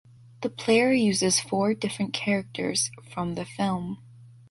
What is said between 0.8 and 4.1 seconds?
uses four different characters from the film.